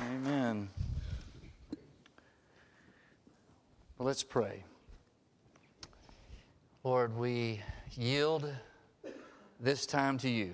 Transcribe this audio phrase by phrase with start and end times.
[0.00, 0.68] Amen.
[3.96, 4.64] Well, let's pray.
[6.84, 8.52] Lord, we yield
[9.58, 10.52] this time to you,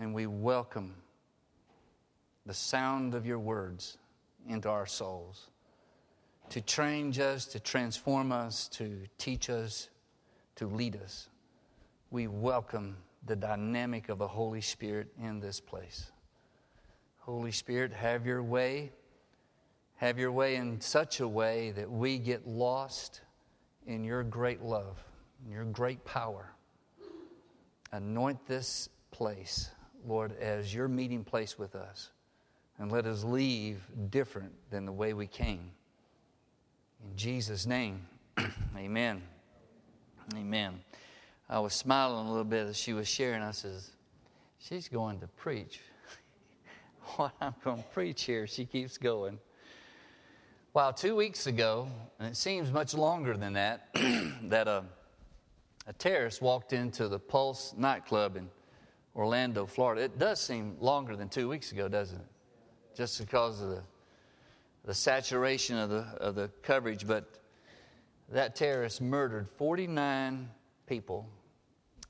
[0.00, 0.94] and we welcome
[2.44, 3.98] the sound of your words
[4.48, 5.48] into our souls
[6.50, 9.88] to change us, to transform us, to teach us,
[10.56, 11.28] to lead us.
[12.10, 16.10] We welcome the dynamic of the Holy Spirit in this place.
[17.24, 18.90] Holy Spirit, have your way.
[19.94, 23.20] Have your way in such a way that we get lost
[23.86, 24.98] in your great love,
[25.44, 26.50] in your great power.
[27.92, 29.70] Anoint this place,
[30.04, 32.10] Lord, as your meeting place with us.
[32.80, 33.80] And let us leave
[34.10, 35.70] different than the way we came.
[37.04, 38.04] In Jesus' name,
[38.76, 39.22] amen.
[40.34, 40.80] Amen.
[41.48, 43.42] I was smiling a little bit as she was sharing.
[43.42, 43.92] I says,
[44.58, 45.78] She's going to preach
[47.16, 48.46] what I'm going to preach here.
[48.46, 49.38] She keeps going.
[50.72, 53.88] Well, two weeks ago, and it seems much longer than that,
[54.44, 54.84] that a,
[55.86, 58.48] a terrorist walked into the Pulse nightclub in
[59.14, 60.02] Orlando, Florida.
[60.02, 62.26] It does seem longer than two weeks ago, doesn't it?
[62.96, 63.82] Just because of the,
[64.84, 67.06] the saturation of the, of the coverage.
[67.06, 67.38] But
[68.30, 70.48] that terrorist murdered 49
[70.86, 71.28] people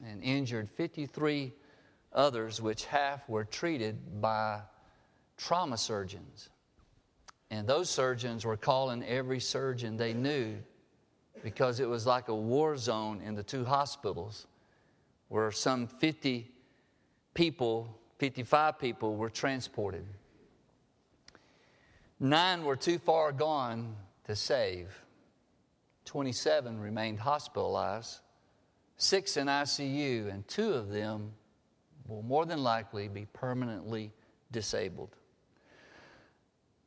[0.05, 1.53] and injured 53
[2.13, 4.61] others, which half were treated by
[5.37, 6.51] trauma surgeons.
[7.51, 10.57] And those surgeons were calling every surgeon they knew
[11.43, 14.47] because it was like a war zone in the two hospitals
[15.29, 16.51] where some 50
[17.35, 20.07] people, 55 people, were transported.
[22.21, 24.89] Nine were too far gone to save.
[26.05, 28.21] 27 remained hospitalized,
[28.97, 31.33] six in ICU, and two of them
[32.07, 34.11] will more than likely be permanently
[34.51, 35.17] disabled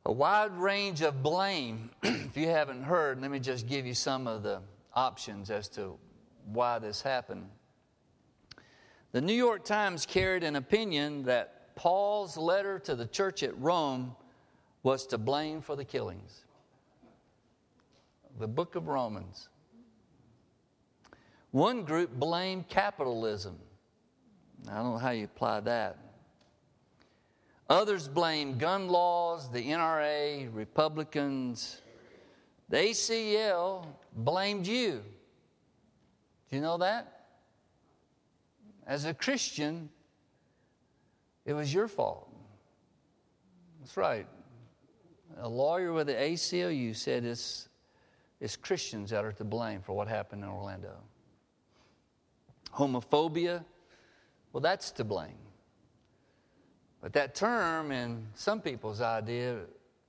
[0.06, 1.90] a wide range of blame.
[2.04, 4.60] if you haven't heard, let me just give you some of the
[4.94, 5.98] options as to
[6.52, 7.48] why this happened.
[9.10, 14.14] The New York Times carried an opinion that Paul's letter to the church at Rome
[14.84, 16.44] was to blame for the killings.
[18.38, 19.48] The book of Romans.
[21.50, 23.58] One group blamed capitalism.
[24.70, 25.98] I don't know how you apply that.
[27.68, 31.80] Others blame gun laws, the NRA, Republicans.
[32.68, 35.02] The ACL blamed you.
[36.48, 37.26] Do you know that?
[38.86, 39.88] As a Christian,
[41.44, 42.28] it was your fault.
[43.80, 44.26] That's right.
[45.38, 47.68] A lawyer with the ACLU said it's,
[48.40, 50.92] it's Christians that are to blame for what happened in Orlando.
[52.74, 53.64] Homophobia,
[54.52, 55.34] well, that's to blame.
[57.06, 59.60] But that term, in some people's idea,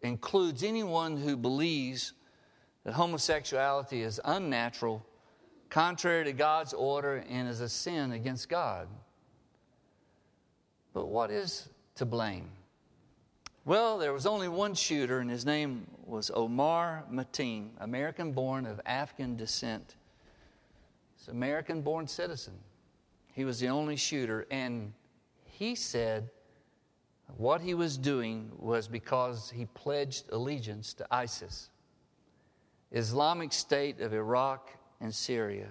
[0.02, 2.14] includes anyone who believes
[2.86, 5.06] that homosexuality is unnatural,
[5.70, 8.88] contrary to God's order, and is a sin against God.
[10.92, 12.50] But what is to blame?
[13.64, 18.82] Well, there was only one shooter, and his name was Omar Mateen, American born of
[18.88, 19.98] Afghan descent.
[21.16, 22.56] He's an American born citizen.
[23.34, 24.94] He was the only shooter, and
[25.46, 26.32] he said
[27.36, 31.70] what he was doing was because he pledged allegiance to ISIS,
[32.92, 34.70] Islamic State of Iraq
[35.02, 35.70] and Syria.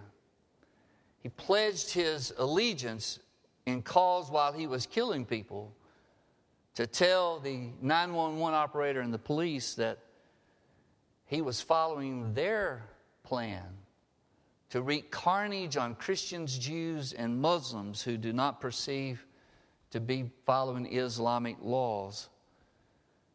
[1.23, 3.19] He pledged his allegiance
[3.65, 5.75] in cause while he was killing people
[6.75, 9.99] to tell the 911 operator and the police that
[11.25, 12.83] he was following their
[13.25, 13.65] plan
[14.71, 19.26] to wreak carnage on Christians, Jews, and Muslims who do not perceive
[19.97, 22.29] to be following Islamic laws.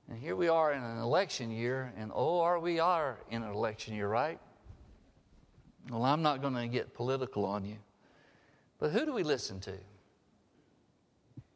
[0.07, 3.49] And here we are in an election year, and oh, are we are in an
[3.51, 4.39] election year, right?
[5.89, 7.77] Well, I'm not going to get political on you.
[8.77, 9.73] But who do we listen to?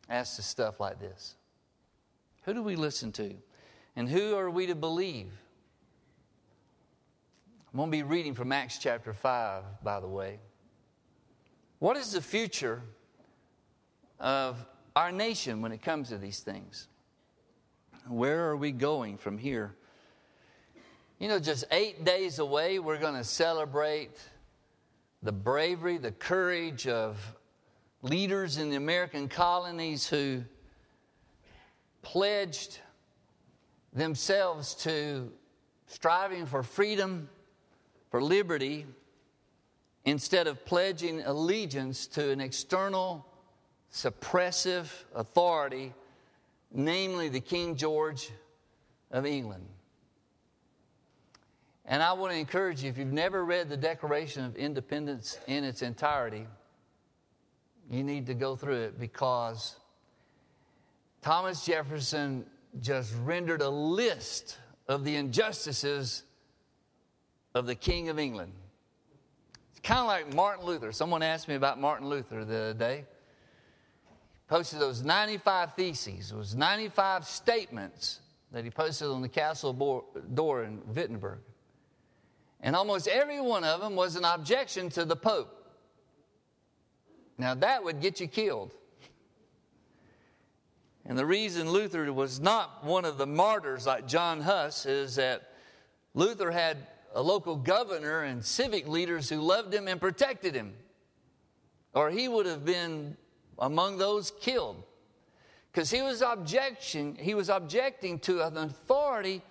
[0.10, 1.36] Ask us stuff like this.
[2.46, 3.36] Who do we listen to?
[3.96, 5.32] And who are we to believe?
[7.72, 10.40] I'm going to be reading from Acts chapter 5, by the way.
[11.78, 12.82] What is the future
[14.20, 14.66] of
[14.96, 16.88] our nation when it comes to these things.
[18.08, 19.76] Where are we going from here?
[21.20, 24.18] You know, just eight days away, we're going to celebrate
[25.24, 27.18] the bravery, the courage of
[28.02, 30.44] leaders in the American colonies who
[32.02, 32.80] pledged
[33.94, 35.32] themselves to
[35.88, 37.28] striving for freedom,
[38.12, 38.86] for liberty,
[40.06, 43.26] instead of pledging allegiance to an external
[43.96, 45.94] suppressive authority
[46.74, 48.30] namely the King George
[49.10, 49.66] of England.
[51.86, 55.64] And I want to encourage you if you've never read the Declaration of Independence in
[55.64, 56.46] its entirety,
[57.90, 59.78] you need to go through it because
[61.22, 62.46] Thomas Jefferson
[62.82, 64.58] just rendered a list
[64.90, 66.24] of the injustices
[67.54, 68.52] of the King of England.
[69.72, 70.92] It's kind of like Martin Luther.
[70.92, 73.06] Someone asked me about Martin Luther the other day.
[74.48, 78.20] Posted those 95 theses, those 95 statements
[78.52, 79.74] that he posted on the castle
[80.34, 81.40] door in Wittenberg.
[82.62, 85.52] And almost every one of them was an objection to the Pope.
[87.38, 88.72] Now, that would get you killed.
[91.06, 95.52] And the reason Luther was not one of the martyrs like John Huss is that
[96.14, 96.78] Luther had
[97.14, 100.74] a local governor and civic leaders who loved him and protected him,
[101.94, 103.18] or he would have been
[103.60, 104.84] among those killed.
[105.72, 109.42] Because he was objection, he was objecting to an authority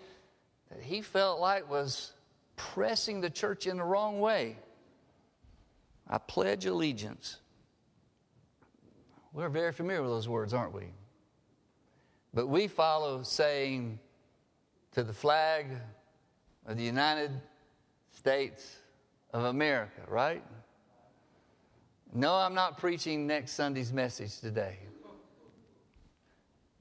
[0.71, 2.12] that he felt like was
[2.56, 4.56] pressing the church in the wrong way.
[6.09, 7.39] I pledge allegiance.
[9.33, 10.85] We're very familiar with those words, aren't we?
[12.33, 13.99] But we follow saying
[14.93, 15.67] to the flag
[16.67, 17.31] of the United
[18.12, 18.77] States
[19.33, 20.43] of America, right?
[22.16, 24.78] No, I'm not preaching next Sunday's message today.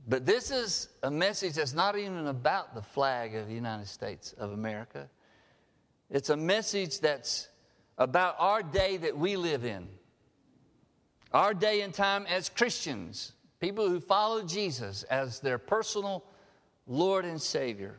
[0.08, 4.34] But this is a message that's not even about the flag of the United States
[4.34, 5.10] of America.
[6.12, 7.48] It's a message that's
[7.98, 9.88] about our day that we live in,
[11.32, 16.24] our day and time as Christians, people who follow Jesus as their personal
[16.86, 17.98] Lord and Savior.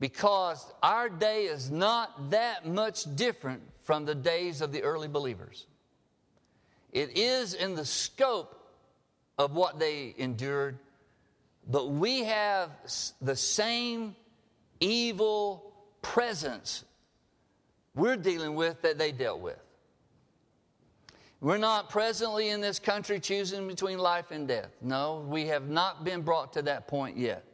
[0.00, 5.66] Because our day is not that much different from the days of the early believers.
[6.92, 8.56] It is in the scope
[9.38, 10.78] of what they endured,
[11.68, 12.70] but we have
[13.20, 14.16] the same
[14.80, 15.72] evil
[16.02, 16.84] presence
[17.94, 19.58] we're dealing with that they dealt with.
[21.40, 24.70] We're not presently in this country choosing between life and death.
[24.82, 27.44] No, we have not been brought to that point yet.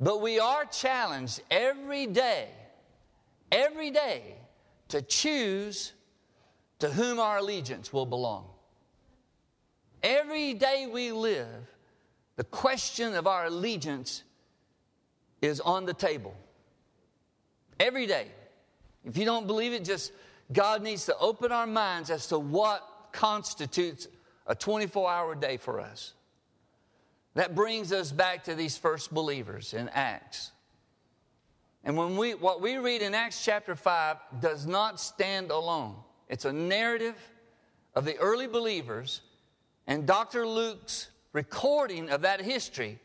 [0.00, 2.48] But we are challenged every day,
[3.52, 4.36] every day,
[4.88, 5.92] to choose
[6.78, 8.46] to whom our allegiance will belong.
[10.02, 11.46] Every day we live,
[12.36, 14.22] the question of our allegiance
[15.40, 16.34] is on the table.
[17.80, 18.28] Every day.
[19.04, 20.12] If you don't believe it, just
[20.52, 24.08] God needs to open our minds as to what constitutes
[24.46, 26.12] a 24 hour day for us.
[27.34, 30.52] That brings us back to these first believers in Acts.
[31.84, 35.96] And when we, what we read in Acts chapter 5 does not stand alone.
[36.28, 37.16] It's a narrative
[37.94, 39.22] of the early believers,
[39.86, 40.46] and Dr.
[40.46, 42.98] Luke's recording of that history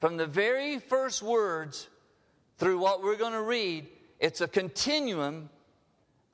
[0.00, 1.88] from the very first words
[2.58, 3.86] through what we're going to read
[4.20, 5.48] it's a continuum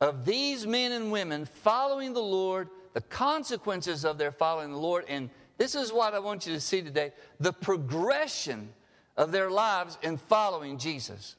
[0.01, 5.05] of these men and women following the Lord, the consequences of their following the Lord.
[5.09, 8.69] And this is what I want you to see today the progression
[9.17, 11.37] of their lives in following Jesus.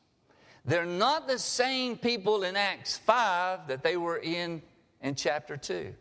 [0.66, 4.62] They're not the same people in Acts 5 that they were in
[5.02, 5.94] in chapter 2.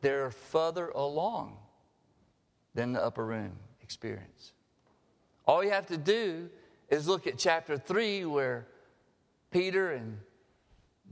[0.00, 1.56] They're further along
[2.74, 3.52] than the upper room
[3.82, 4.52] experience.
[5.46, 6.48] All you have to do
[6.88, 8.66] is look at chapter 3 where
[9.50, 10.18] Peter and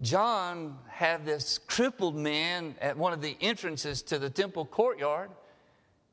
[0.03, 5.31] John have this crippled man at one of the entrances to the temple courtyard,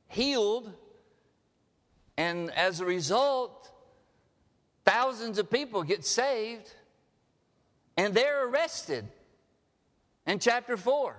[0.07, 0.71] healed,
[2.17, 3.71] and as a result,
[4.83, 6.73] thousands of people get saved
[7.95, 9.07] and they're arrested
[10.27, 11.15] in chapter 4.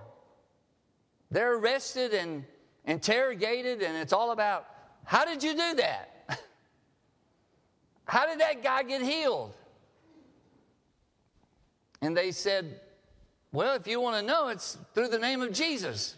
[1.30, 2.44] They're arrested and
[2.84, 4.66] interrogated, and it's all about
[5.04, 6.14] how did you do that?
[8.04, 9.52] How did that guy get healed?
[12.00, 12.80] And they said,
[13.52, 16.14] Well, if you want to know, it's through the name of Jesus.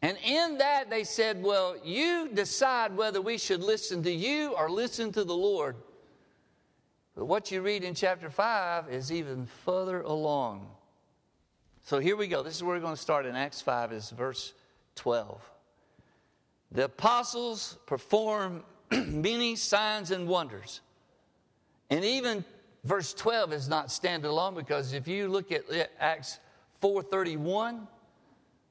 [0.00, 4.70] And in that, they said, Well, you decide whether we should listen to you or
[4.70, 5.76] listen to the Lord.
[7.16, 10.66] But what you read in chapter 5 is even further along.
[11.84, 12.42] So here we go.
[12.42, 14.54] This is where we're going to start in Acts 5, is verse
[14.94, 15.40] 12.
[16.70, 20.80] The apostles perform many signs and wonders.
[21.90, 22.44] And even
[22.84, 25.64] verse 12 is not standalone because if you look at
[25.98, 26.38] Acts
[26.82, 27.86] 4:31,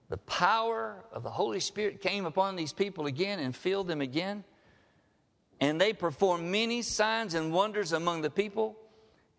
[0.10, 4.44] the power of the Holy Spirit came upon these people again and filled them again.
[5.62, 8.76] And they performed many signs and wonders among the people.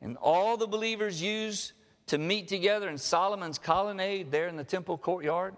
[0.01, 1.73] And all the believers used
[2.07, 5.57] to meet together in Solomon's colonnade there in the temple courtyard.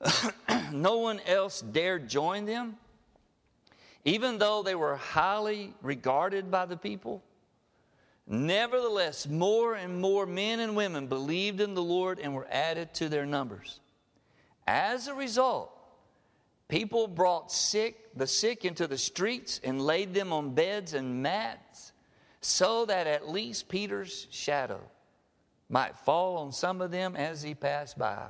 [0.72, 2.76] no one else dared join them,
[4.04, 7.22] even though they were highly regarded by the people.
[8.26, 13.08] Nevertheless, more and more men and women believed in the Lord and were added to
[13.08, 13.80] their numbers.
[14.66, 15.70] As a result,
[16.68, 21.92] people brought sick, the sick into the streets and laid them on beds and mats
[22.40, 24.80] so that at least Peter's shadow
[25.68, 28.28] might fall on some of them as he passed by.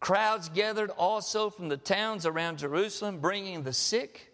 [0.00, 4.32] Crowds gathered also from the towns around Jerusalem, bringing the sick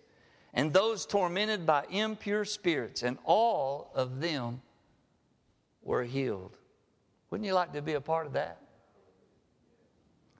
[0.54, 4.62] and those tormented by impure spirits, and all of them
[5.82, 6.56] were healed.
[7.30, 8.60] Wouldn't you like to be a part of that?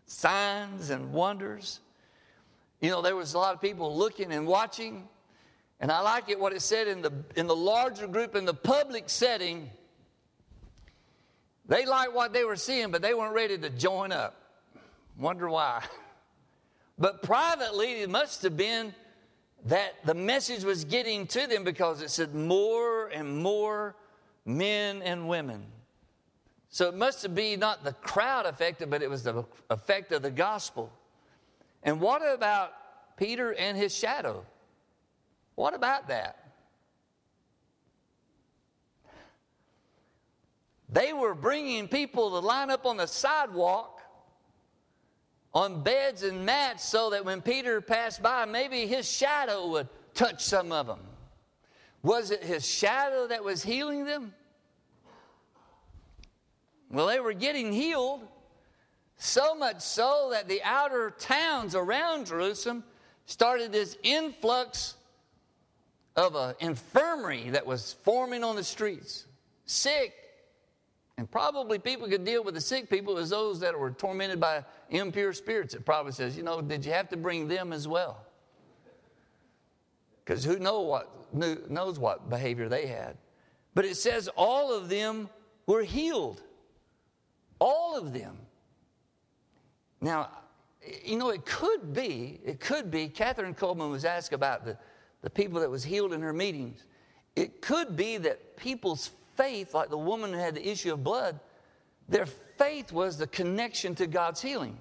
[0.07, 1.81] Signs and wonders.
[2.87, 5.09] You know, there was a lot of people looking and watching,
[5.81, 8.55] and I like it what it said in the in the larger group in the
[8.55, 9.69] public setting.
[11.66, 14.40] They liked what they were seeing, but they weren't ready to join up.
[15.19, 15.83] Wonder why.
[16.99, 18.95] But privately, it must have been
[19.64, 23.97] that the message was getting to them because it said more and more
[24.45, 25.66] men and women.
[26.71, 30.23] So it must have been not the crowd affected, but it was the effect of
[30.23, 30.90] the gospel.
[31.83, 32.73] And what about
[33.16, 34.45] Peter and his shadow?
[35.54, 36.47] What about that?
[40.88, 44.00] They were bringing people to line up on the sidewalk
[45.52, 50.45] on beds and mats so that when Peter passed by, maybe his shadow would touch
[50.45, 51.00] some of them.
[52.02, 54.35] Was it his shadow that was healing them?
[56.90, 58.21] Well, they were getting healed,
[59.18, 62.85] so much so that the outer towns around Jerusalem
[63.26, 64.94] started this influx
[66.16, 69.26] of an infirmary that was forming on the streets.
[69.66, 70.14] Sick,
[71.18, 74.64] and probably people could deal with the sick people as those that were tormented by
[74.90, 75.75] impure spirits.
[75.75, 78.23] It probably says, you know, did you have to bring them as well?
[80.25, 81.35] Because who know what,
[81.70, 83.16] knows what behavior they had.
[83.75, 85.28] But it says all of them
[85.66, 86.42] were healed.
[87.58, 88.37] All of them.
[90.07, 90.29] Now,
[91.05, 94.79] you know, it could be, it could be, Kathryn Kuhlman was asked about the,
[95.23, 96.85] the people that was healed in her meetings.
[97.35, 101.41] It could be that people's faith, like the woman who had the issue of blood,
[102.09, 104.79] their faith was the connection to God's healing.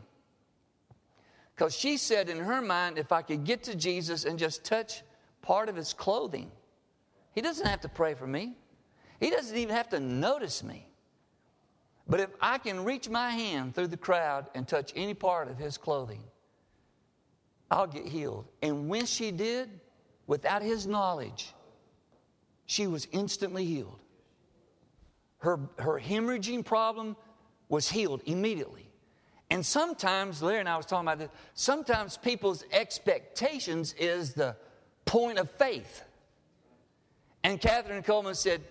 [1.55, 5.01] Because she said in her mind, if I could get to Jesus and just touch
[5.41, 6.51] part of his clothing,
[7.33, 8.55] he doesn't have to pray for me.
[9.19, 10.84] He doesn't even have to notice me.
[12.07, 15.57] But if I can reach my hand through the crowd and touch any part of
[15.57, 16.23] his clothing,
[17.71, 18.45] I'll get healed.
[18.61, 19.69] And when she did,
[20.27, 21.53] without his knowledge,
[22.67, 23.99] she was instantly healed
[25.45, 27.15] her, her hemorrhaging problem
[27.69, 28.89] was healed immediately.
[29.51, 34.55] And sometimes, Larry and I was talking about this, sometimes people's expectations is the
[35.05, 36.03] point of faith.
[37.43, 38.61] And Kathryn Kuhlman said,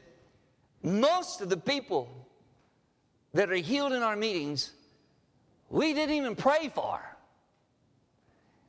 [0.82, 2.23] most of the people
[3.34, 4.72] that are healed in our meetings,
[5.68, 7.00] we didn't even pray for.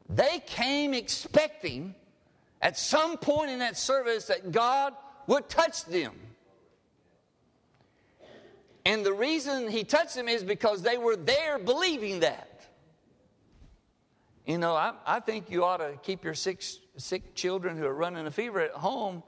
[0.09, 1.95] They came expecting
[2.61, 4.93] at some point in that service that God
[5.27, 6.13] would touch them.
[8.85, 12.67] And the reason he touched them is because they were there believing that.
[14.45, 16.63] You know, I, I think you ought to keep your sick,
[16.97, 19.23] sick children who are running a fever at home,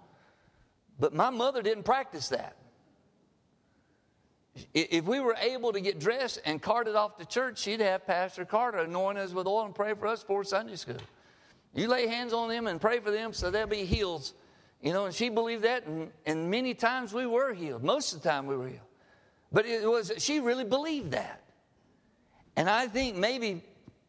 [0.99, 2.55] but my mother didn't practice that.
[4.73, 8.45] If we were able to get dressed and carted off to church, she'd have Pastor
[8.45, 10.97] Carter anoint us with oil and pray for us for Sunday school.
[11.73, 14.31] You lay hands on them and pray for them so they'll be healed.
[14.81, 17.83] You know, and she believed that, and, and many times we were healed.
[17.83, 18.81] Most of the time we were healed.
[19.51, 21.41] But it was, she really believed that.
[22.55, 23.63] And I think maybe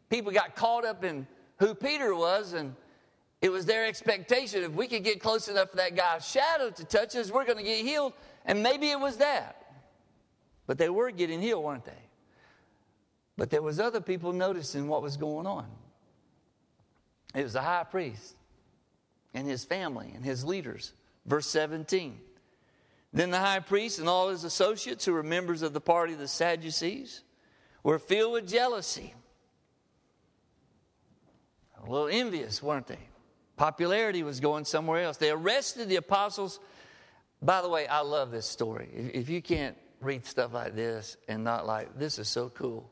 [0.09, 1.27] people got caught up in
[1.57, 2.75] who Peter was, and
[3.41, 6.85] it was their expectation if we could get close enough for that guy's shadow to
[6.85, 8.13] touch us, we're going to get healed.
[8.45, 9.58] And maybe it was that.
[10.69, 12.03] But they were getting healed, weren't they?
[13.35, 15.65] But there was other people noticing what was going on.
[17.33, 18.35] It was the high priest
[19.33, 20.93] and his family and his leaders.
[21.25, 22.19] Verse 17.
[23.11, 26.19] Then the high priest and all his associates, who were members of the party of
[26.19, 27.23] the Sadducees,
[27.81, 29.15] were filled with jealousy.
[31.83, 33.09] A little envious, weren't they?
[33.57, 35.17] Popularity was going somewhere else.
[35.17, 36.59] They arrested the apostles.
[37.41, 38.87] By the way, I love this story.
[39.15, 42.89] If you can't read stuff like this and not like, this is so cool.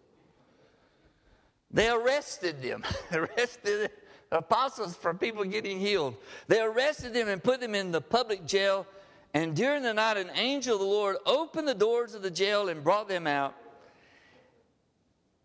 [1.72, 3.92] They arrested them, arrested
[4.30, 6.16] the apostles for people getting healed.
[6.48, 8.88] They arrested them and put them in the public jail
[9.34, 12.70] and during the night, an angel of the Lord opened the doors of the jail
[12.70, 13.56] and brought them out.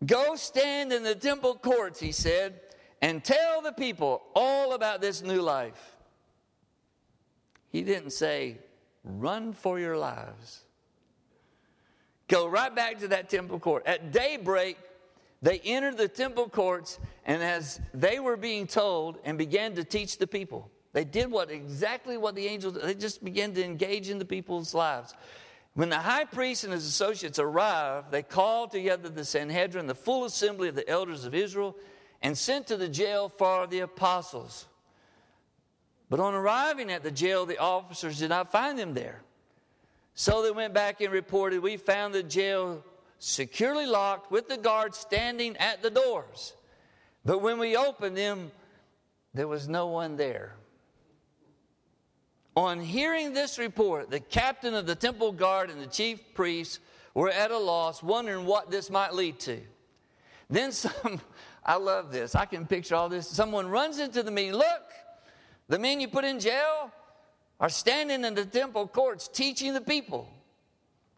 [0.07, 2.61] Go stand in the temple courts, he said,
[3.01, 5.97] and tell the people all about this new life.
[7.69, 8.59] He didn't say,
[9.05, 10.63] run for your lives.
[12.29, 13.87] Go right back to that temple court.
[13.87, 14.79] At daybreak,
[15.43, 20.19] they entered the temple courts, and as they were being told, and began to teach
[20.19, 20.71] the people.
[20.93, 24.75] They did what exactly what the angels they just began to engage in the people's
[24.75, 25.15] lives.
[25.75, 30.27] When the high priest and his associates arrived, they called together the Sanhedrin, the full
[30.27, 31.77] assembly of the elders of Israel,
[32.21, 34.67] and sent to the jail for the apostles.
[36.11, 39.23] But on arriving at the jail, the officers did not find them there.
[40.15, 42.85] So they went back and reported, We found the jail
[43.19, 46.55] securely locked with the guards standing at the doors.
[47.25, 48.51] But when we opened them,
[49.33, 50.57] there was no one there.
[52.55, 56.81] On hearing this report, the captain of the temple guard and the chief priests
[57.15, 59.61] were at a loss, wondering what this might lead to.
[60.51, 61.21] Then some,
[61.65, 63.29] I love this, I can picture all this.
[63.29, 64.83] Someone runs into the meeting, look,
[65.69, 66.93] the men you put in jail
[67.63, 70.29] are standing in the temple courts teaching the people.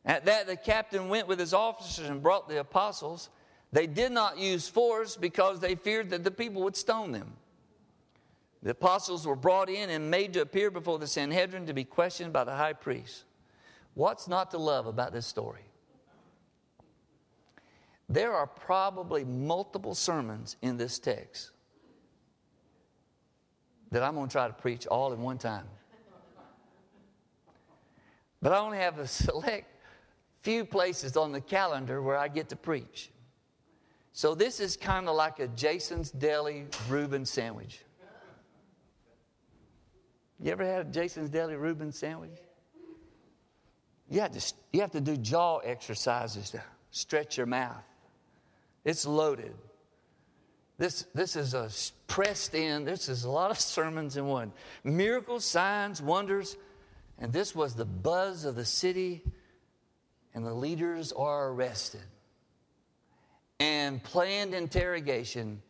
[0.05, 3.31] At that, the captain went with his officers and brought the apostles.
[3.73, 7.33] They did not use force because they feared that the people would stone them.
[8.63, 12.35] The apostles were brought in and made to appear before the Sanhedrin to be questioned
[12.35, 13.25] by the high priest.
[13.95, 15.65] What's not to love about this story?
[18.11, 21.53] There are probably multiple sermons in this text
[23.93, 25.65] that I'm going to try to preach all in one time.
[28.45, 29.67] But I only have a select
[30.43, 33.11] few places on the calendar where I get to preach.
[34.13, 37.81] So this is kind of like a Jason's Deli Reuben sandwich.
[40.39, 42.37] You ever had a Jason's Deli Reuben sandwich?
[44.11, 47.83] You have, to, you have to do jaw exercises to stretch your mouth.
[48.85, 49.55] It's loaded.
[50.77, 51.71] This, this is a
[52.09, 54.53] pressed in, this is a lot of sermons in one.
[54.85, 56.59] Miracles, signs, wonders,
[57.19, 59.23] and this was the buzz of the city,
[60.35, 62.03] and the leaders are arrested.
[63.61, 65.63] And planned interrogation,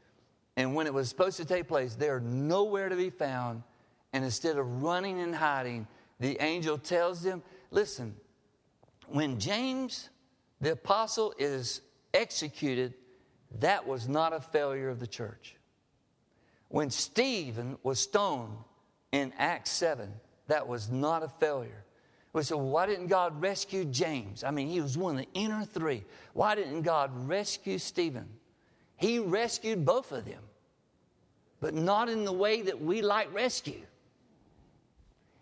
[0.56, 3.62] and when it was supposed to take place, they're nowhere to be found
[4.14, 5.88] and instead of running and hiding,
[6.20, 8.14] the angel tells them, Listen,
[9.08, 10.08] when James,
[10.60, 11.80] the apostle, is
[12.14, 12.94] executed,
[13.58, 15.56] that was not a failure of the church.
[16.68, 18.56] When Stephen was stoned
[19.10, 20.12] in Acts 7,
[20.46, 21.84] that was not a failure.
[22.32, 24.42] We said, well, why didn't God rescue James?
[24.42, 26.04] I mean, he was one of the inner three.
[26.32, 28.28] Why didn't God rescue Stephen?
[28.96, 30.42] He rescued both of them,
[31.60, 33.82] but not in the way that we like rescue.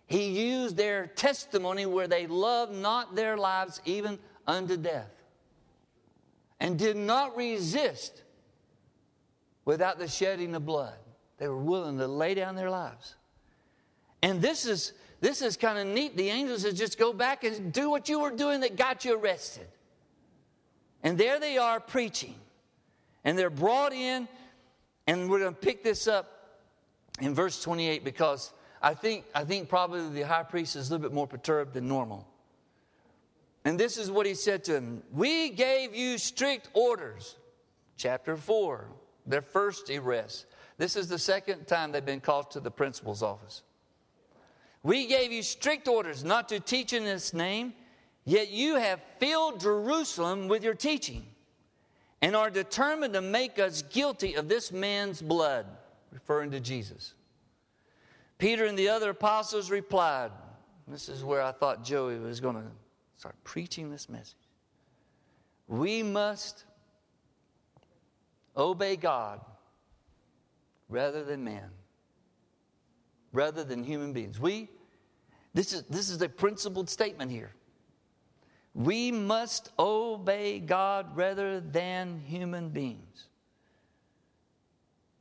[0.07, 5.11] He used their testimony where they loved not their lives even unto death
[6.61, 8.23] and did not resist
[9.65, 10.99] without the shedding of blood.
[11.39, 13.17] They were willing to lay down their lives.
[14.23, 16.17] And this is this is kind of neat.
[16.17, 19.17] The angels said, just go back and do what you were doing that got you
[19.17, 19.69] arrested.
[21.05, 22.35] And there they are preaching.
[23.23, 24.27] And they're brought in,
[25.07, 26.59] and we're going to pick this up
[27.21, 31.09] in verse 28 because I think, I think probably the high priest is a little
[31.09, 32.27] bit more perturbed than normal.
[33.65, 37.37] And this is what he said to him We gave you strict orders.
[37.97, 38.89] Chapter 4,
[39.25, 40.47] their first arrest.
[40.79, 43.63] This is the second time they've been called to the principal's office.
[44.83, 47.73] We gave you strict orders not to teach in this name,
[48.25, 51.25] yet you have filled Jerusalem with your teaching
[52.21, 55.67] and are determined to make us guilty of this man's blood,
[56.11, 57.15] referring to Jesus.
[58.39, 60.33] Peter and the other apostles replied,
[60.89, 62.67] This is where I thought Joey was going to
[63.17, 64.35] start preaching this message.
[65.69, 66.65] We must
[68.57, 69.41] obey God
[70.89, 71.71] rather than man,
[73.33, 74.39] rather than human beings.
[74.39, 74.69] We,
[75.55, 77.51] this is, this is a principled statement here.
[78.75, 83.27] We must obey God rather than human beings.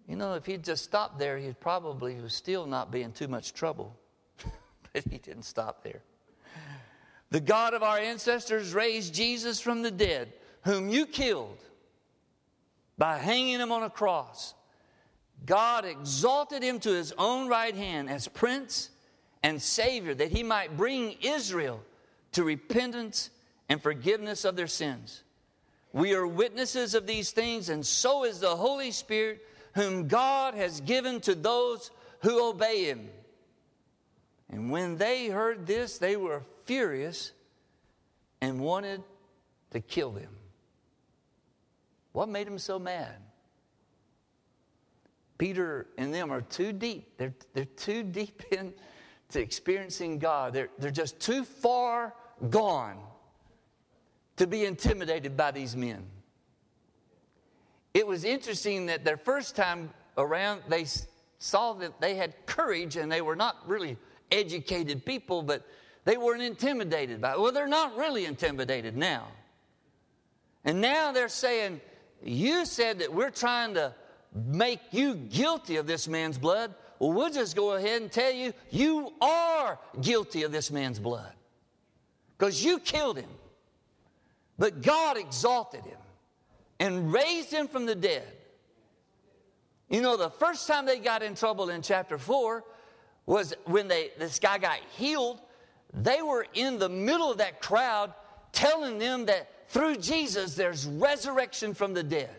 [0.08, 3.54] You know, if he'd just stopped there, he'd probably still not be in too much
[3.54, 3.96] trouble.
[4.94, 6.02] but he didn't stop there.
[7.30, 11.60] The God of our ancestors raised Jesus from the dead, whom you killed
[12.98, 14.54] by hanging him on a cross.
[15.46, 18.90] God exalted him to his own right hand as prince
[19.44, 21.82] and savior, that he might bring Israel
[22.34, 23.32] to repentance
[23.70, 25.24] and forgiveness of their sins.
[25.94, 29.42] We are witnesses of these things, and so is the Holy Spirit
[29.74, 33.10] whom God has given to those who obey him.
[34.50, 37.32] And when they heard this, they were furious
[38.42, 39.02] and wanted
[39.72, 40.36] to kill them.
[42.12, 43.16] What made them so mad?
[45.42, 47.18] Peter and them are too deep.
[47.18, 48.74] They're, they're too deep into
[49.34, 50.54] experiencing God.
[50.54, 52.14] They're, they're just too far
[52.52, 53.00] gone
[54.38, 56.06] to be intimidated by these men.
[57.96, 60.86] It was interesting that their first time around, they
[61.40, 63.98] saw that they had courage and they were not really
[64.32, 65.66] educated people, but
[66.06, 67.40] they weren't intimidated by it.
[67.40, 69.28] Well, they're not really intimidated now.
[70.66, 71.82] And now they're saying,
[72.24, 73.96] You said that we're trying to
[74.34, 76.74] make you guilty of this man's blood.
[77.00, 81.34] Well, we'll just go ahead and tell you, you are guilty of this man's blood
[82.38, 83.30] because you killed him.
[84.58, 85.98] But God exalted him
[86.80, 88.28] and raised him from the dead.
[89.90, 92.64] You know, the first time they got in trouble in chapter 4
[93.26, 95.42] was when they, this guy got healed.
[95.94, 98.14] They were in the middle of that crowd
[98.52, 102.36] telling them that through Jesus there's resurrection from the dead.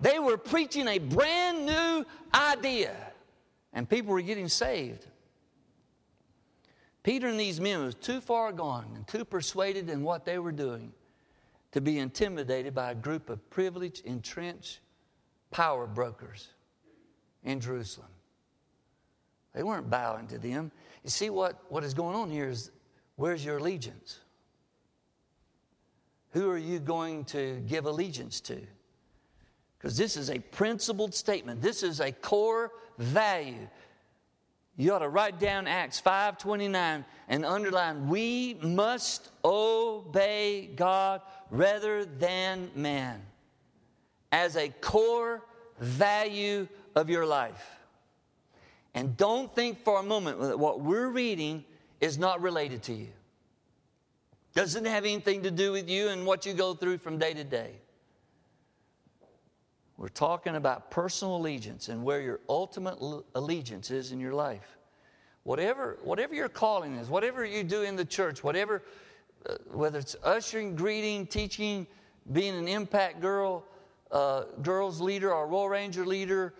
[0.00, 2.04] They were preaching a brand new
[2.34, 2.94] idea,
[3.72, 5.06] and people were getting saved.
[7.02, 10.52] Peter and these men was too far gone and too persuaded in what they were
[10.52, 10.92] doing
[11.72, 14.80] to be intimidated by a group of privileged, entrenched
[15.50, 16.48] power brokers
[17.44, 18.08] in Jerusalem.
[19.54, 20.70] They weren't bowing to them.
[21.04, 22.70] You see what, what is going on here is
[23.14, 24.18] where's your allegiance?
[26.32, 28.60] Who are you going to give allegiance to?
[29.78, 31.60] Because this is a principled statement.
[31.60, 33.68] This is a core value.
[34.76, 42.70] You ought to write down Acts 5:29 and underline we must obey God rather than
[42.74, 43.24] man
[44.32, 45.42] as a core
[45.78, 47.76] value of your life.
[48.94, 51.64] And don't think for a moment that what we're reading
[52.00, 53.12] is not related to you.
[54.54, 57.44] Doesn't have anything to do with you and what you go through from day to
[57.44, 57.72] day.
[59.96, 62.98] We're talking about personal allegiance and where your ultimate
[63.34, 64.76] allegiance is in your life.
[65.44, 68.82] Whatever, whatever your calling is, whatever you do in the church, whatever,
[69.48, 71.86] uh, whether it's ushering, greeting, teaching,
[72.32, 73.64] being an impact girl,
[74.10, 76.52] uh, girls leader, or Royal Ranger leader,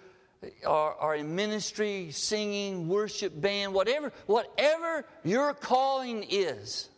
[0.67, 6.89] or, or in ministry, singing, worship band, whatever, whatever your calling is,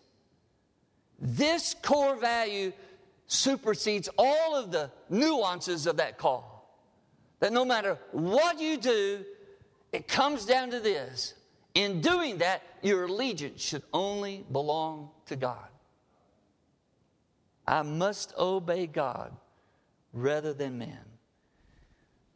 [1.18, 2.72] this core value
[3.28, 6.58] supersedes all of the nuances of that call.
[7.40, 9.24] That no matter what you do,
[9.92, 11.34] it comes down to this.
[11.74, 15.68] In doing that, your allegiance should only belong to God.
[17.66, 19.36] I must obey God
[20.12, 21.04] rather than man.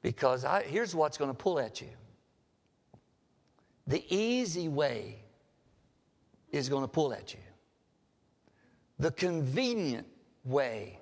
[0.03, 1.89] Because I, here's what's going to pull at you
[3.87, 5.17] the easy way
[6.53, 7.41] is going to pull at you,
[8.99, 10.07] the convenient
[10.45, 10.99] way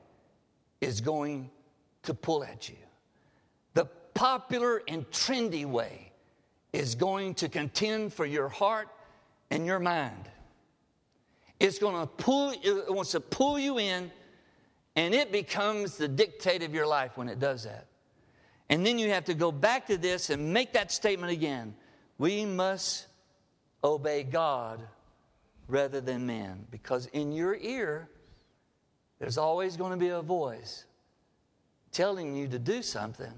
[0.80, 1.50] is going
[2.02, 2.76] to pull at you.
[3.74, 6.12] The popular and trendy way
[6.72, 8.88] is going to contend for your heart
[9.50, 10.28] and your mind.
[11.58, 14.10] It's going to pull, it wants to pull you in,
[14.96, 17.86] and it becomes the dictate of your life when it does that.
[18.68, 21.74] And then you have to go back to this and make that statement again.
[22.18, 23.06] We must
[23.82, 24.80] obey God
[25.68, 28.08] rather than man, because in your ear,
[29.20, 30.86] there's always going to be a voice
[31.92, 33.32] telling you to do something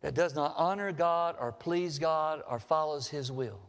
[0.00, 3.60] that does not honor God or please God or follows His will.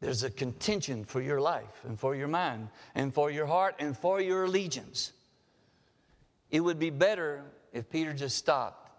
[0.00, 3.96] There's a contention for your life and for your mind and for your heart and
[3.96, 5.12] for your allegiance.
[6.50, 8.90] It would be better if Peter just stopped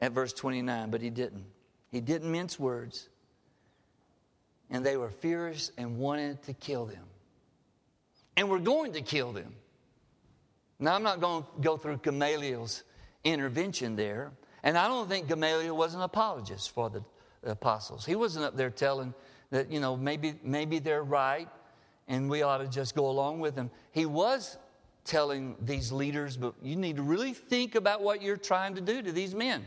[0.00, 1.44] at verse 29, but he didn't.
[1.90, 3.08] He didn't mince words
[4.72, 7.04] and they were furious and wanted to kill them.
[8.36, 9.54] And were going to kill them.
[10.80, 12.82] Now, I'm not going to go through Gamaliel's
[13.22, 14.32] intervention there,
[14.64, 17.04] and I don't think Gamaliel was an apologist for the,
[17.42, 18.04] the apostles.
[18.04, 19.14] He wasn't up there telling
[19.50, 21.48] that, you know, maybe, maybe they're right
[22.08, 23.70] and we ought to just go along with them.
[23.92, 24.56] He was
[25.04, 29.02] telling these leaders, but you need to really think about what you're trying to do
[29.02, 29.64] to these men.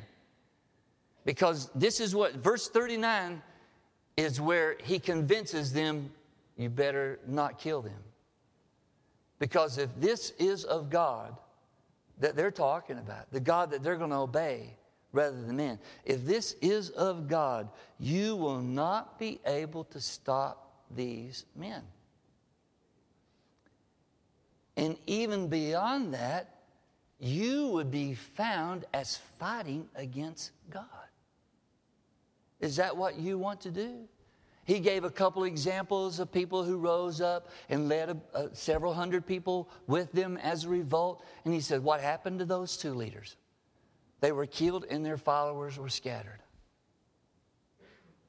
[1.24, 3.42] Because this is what, verse 39
[4.18, 6.10] is where he convinces them,
[6.58, 8.04] you better not kill them.
[9.40, 11.36] Because if this is of God
[12.20, 14.74] that they're talking about, the God that they're going to obey
[15.12, 17.68] rather than men, if this is of God,
[18.00, 21.82] you will not be able to stop these men.
[24.78, 26.56] And even beyond that,
[27.20, 30.86] you would be found as fighting against God.
[32.60, 34.08] Is that what you want to do?
[34.66, 38.94] He gave a couple examples of people who rose up and led a, a, several
[38.96, 41.24] hundred people with them as a revolt.
[41.46, 43.36] And he said, What happened to those two leaders?
[44.22, 46.40] They were killed and their followers were scattered.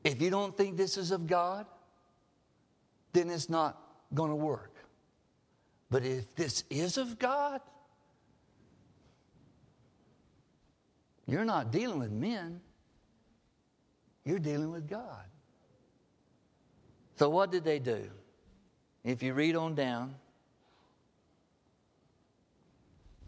[0.05, 1.67] If you don't think this is of God,
[3.15, 3.81] then it's not
[4.13, 4.75] going to work.
[5.91, 7.61] But if this is of God,
[11.27, 12.61] you're not dealing with men,
[14.27, 15.25] you're dealing with God.
[17.15, 18.11] So, what did they do?
[19.05, 20.15] If you read on down,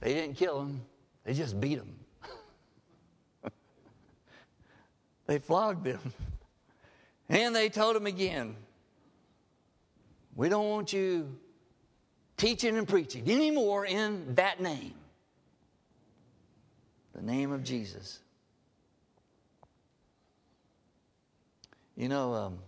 [0.00, 0.82] they didn't kill him,
[1.24, 1.94] they just beat him.
[5.26, 6.00] they flogged him.
[7.30, 8.56] And they told him again,
[10.34, 11.38] We don't want you
[12.36, 14.94] teaching and preaching anymore in that name
[17.18, 18.20] the name of Jesus.
[21.98, 22.58] You know, um,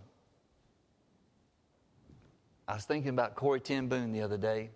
[2.67, 4.71] I was thinking about Corrie Ten the other day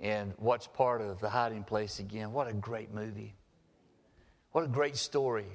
[0.00, 2.32] and watched part of The Hiding Place again.
[2.32, 3.36] What a great movie.
[4.50, 5.46] What a great story.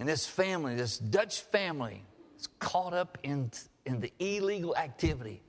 [0.00, 2.02] And this family, this Dutch family,
[2.36, 3.52] is caught up in,
[3.86, 5.40] in the illegal activity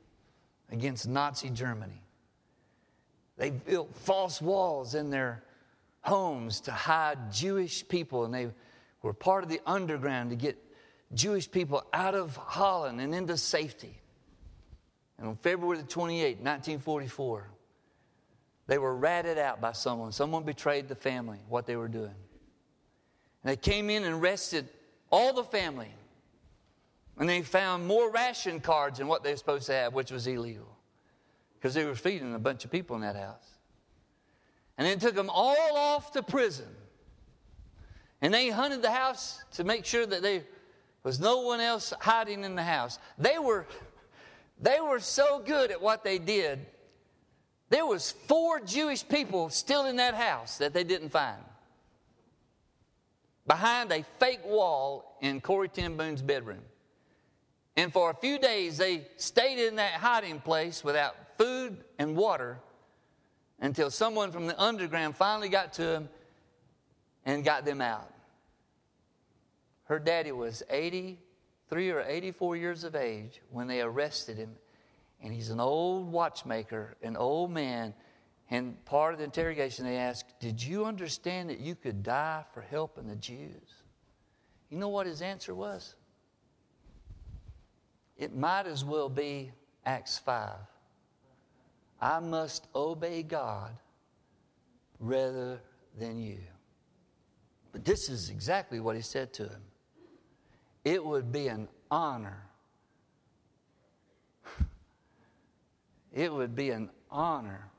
[0.72, 2.04] against Nazi Germany.
[3.38, 5.44] They built false walls in their
[6.02, 8.50] homes to hide Jewish people, and they
[9.02, 10.58] were part of the underground to get
[11.14, 14.00] Jewish people out of Holland and into safety.
[15.18, 17.50] And on February the 28th, 1944,
[18.68, 20.12] they were ratted out by someone.
[20.12, 22.14] Someone betrayed the family, what they were doing.
[23.44, 24.70] And they came in and arrested
[25.12, 25.92] all the family.
[27.18, 30.28] And they found more ration cards than what they were supposed to have, which was
[30.28, 30.78] illegal.
[31.56, 33.46] Because they were feeding a bunch of people in that house.
[34.78, 36.68] And then took them all off to prison.
[38.22, 40.44] And they hunted the house to make sure that there
[41.04, 43.00] was no one else hiding in the house.
[43.18, 43.66] They were,
[44.62, 46.66] they were so good at what they did.
[47.70, 51.42] There was four Jewish people still in that house that they didn't find.
[53.48, 56.62] Behind a fake wall in Corrie Ten Boom's bedroom.
[57.76, 62.60] And for a few days, they stayed in that hiding place without food and water
[63.62, 66.10] until someone from the underground finally got to them
[67.30, 68.12] and got them out.
[69.84, 74.56] Her daddy was 83 or 84 years of age when they arrested him,
[75.22, 77.94] and he's an old watchmaker, an old man.
[78.50, 82.62] And part of the interrogation, they asked, Did you understand that you could die for
[82.62, 83.76] helping the Jews?
[84.72, 85.96] You know what his answer was?
[88.18, 89.52] It might as well be
[89.86, 90.56] Acts 5.
[92.02, 93.72] I must obey God
[95.00, 95.62] rather
[95.98, 96.40] than you.
[97.72, 99.62] But this is exactly what he said to him.
[100.84, 102.44] It would be an honor.
[106.12, 107.70] It would be an honor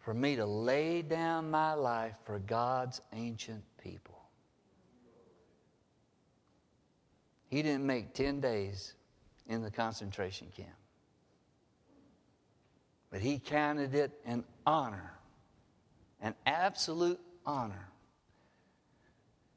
[0.00, 4.20] for me to lay down my life for God's ancient people.
[7.48, 8.92] He didn't make 10 days
[9.48, 10.68] in the concentration camp.
[13.10, 15.14] But he counted it an honor,
[16.20, 17.88] an absolute honor.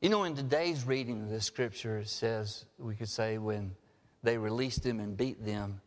[0.02, 3.76] You know, in today's reading of the scripture, it says, we could say, when
[4.24, 5.82] they released them and beat them,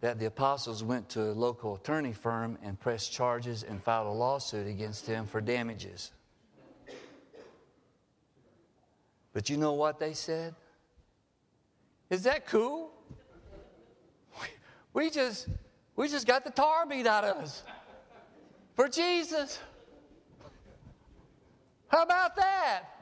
[0.00, 4.10] that the apostles went to a local attorney firm and pressed charges and filed a
[4.10, 6.10] lawsuit against them for damages.
[9.32, 10.56] But you know what they said?
[12.10, 12.90] Is that cool?
[14.92, 15.46] We just
[15.94, 17.62] we just got the tar beat out of us
[18.74, 19.60] for Jesus.
[21.88, 22.95] How about that?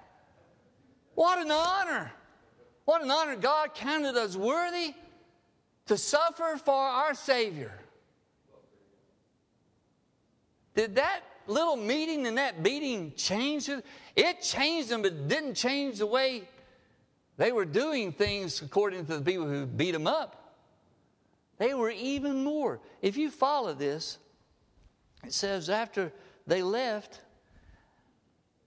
[1.15, 2.13] What an honor.
[2.85, 3.37] What an honor.
[3.37, 4.95] God counted us worthy
[5.87, 7.73] to suffer for our Savior.
[10.75, 13.85] Did that little meeting and that beating change it?
[14.17, 16.49] It changed them, but it didn't change the way
[17.37, 20.55] they were doing things according to the people who beat them up.
[21.59, 22.81] They were even more.
[23.01, 24.19] If you follow this,
[25.25, 26.13] it says after
[26.47, 27.21] they left,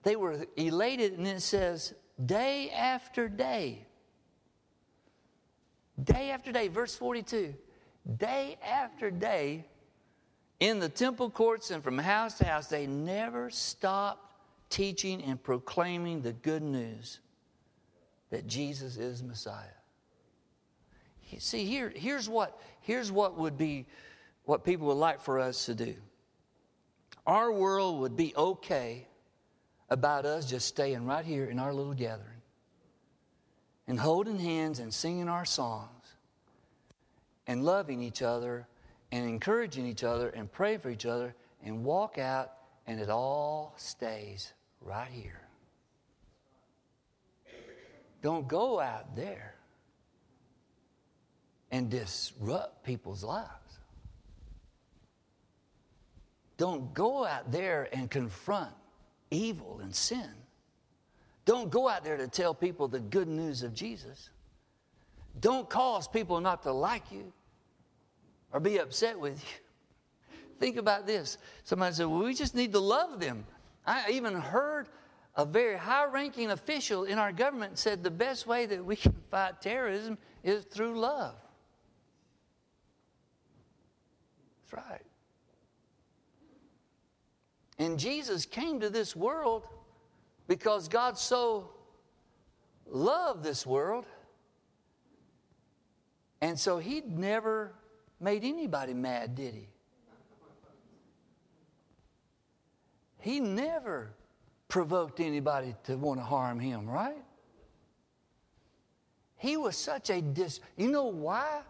[0.03, 1.93] they were elated, and it says,
[2.25, 3.85] day after day.
[6.03, 7.53] Day after day, verse 42.
[8.17, 9.65] Day after day,
[10.59, 14.33] in the temple courts and from house to house, they never stopped
[14.69, 17.19] teaching and proclaiming the good news
[18.29, 19.63] that Jesus is Messiah.
[21.39, 23.85] See, here, here's, what, here's what would be
[24.45, 25.95] what people would like for us to do.
[27.25, 29.07] Our world would be okay
[29.89, 32.41] about us just staying right here in our little gathering
[33.87, 36.15] and holding hands and singing our songs
[37.47, 38.67] and loving each other
[39.11, 42.53] and encouraging each other and praying for each other and walk out
[42.85, 45.41] and it all stays right here.
[48.21, 49.55] Don't go out there
[51.71, 53.51] and disrupt people's lives.
[56.57, 58.73] Don't go out there and confront
[59.31, 60.29] evil and sin.
[61.45, 64.29] Don't go out there to tell people the good news of Jesus.
[65.39, 67.31] Don't cause people not to like you
[68.51, 70.37] or be upset with you.
[70.59, 71.37] Think about this.
[71.63, 73.45] Somebody said, Well, we just need to love them.
[73.85, 74.89] I even heard
[75.35, 79.13] a very high ranking official in our government said the best way that we can
[79.31, 81.35] fight terrorism is through love.
[84.71, 85.01] That's right.
[87.79, 89.67] And Jesus came to this world
[90.47, 91.69] because God so
[92.87, 94.05] loved this world.
[96.41, 97.73] And so he never
[98.19, 99.67] made anybody mad, did he?
[103.19, 104.11] He never
[104.67, 107.23] provoked anybody to want to harm him, right?
[109.37, 110.59] He was such a dis.
[110.77, 111.61] You know why?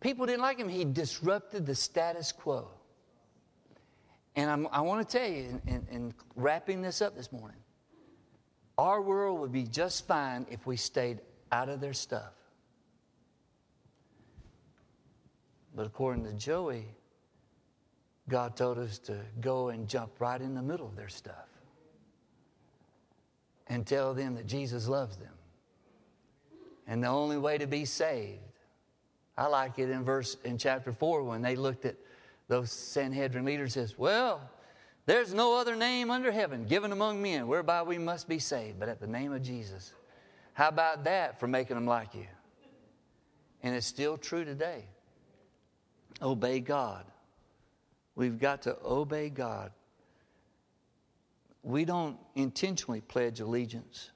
[0.00, 0.68] People didn't like him.
[0.68, 2.68] He disrupted the status quo.
[4.38, 7.58] And I'm, i want to tell you, in, in, in wrapping this up this morning,
[8.78, 11.18] our world would be just fine if we stayed
[11.50, 12.34] out of their stuff.
[15.74, 16.84] But according to Joey,
[18.28, 21.48] God told us to go and jump right in the middle of their stuff
[23.66, 25.34] and tell them that Jesus loves them.
[26.86, 28.38] And the only way to be saved,
[29.36, 31.96] I like it in verse in chapter 4 when they looked at
[32.48, 34.40] those Sanhedrin leaders says, Well,
[35.06, 38.88] there's no other name under heaven given among men whereby we must be saved, but
[38.88, 39.92] at the name of Jesus.
[40.54, 42.26] How about that for making them like you?
[43.62, 44.84] And it's still true today.
[46.20, 47.04] Obey God.
[48.16, 49.70] We've got to obey God.
[51.62, 54.10] We don't intentionally pledge allegiance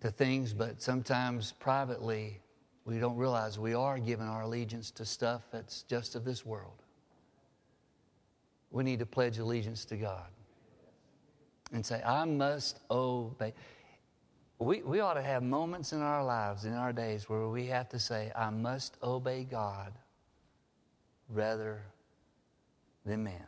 [0.00, 2.41] to things, but sometimes privately
[2.84, 6.82] we don't realize we are giving our allegiance to stuff that's just of this world.
[8.70, 10.26] We need to pledge allegiance to God
[11.72, 13.54] and say, I must obey.
[14.58, 17.88] We, we ought to have moments in our lives, in our days, where we have
[17.90, 19.92] to say, I must obey God
[21.28, 21.82] rather
[23.04, 23.46] than man.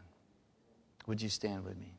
[1.07, 1.99] Would you stand with me?